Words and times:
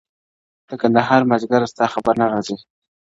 د 0.67 0.69
کندهار 0.81 1.21
ماځيگره، 1.29 1.67
ستا 1.73 1.85
خبر 1.93 2.13
نه 2.21 2.25
راځي 2.31 2.55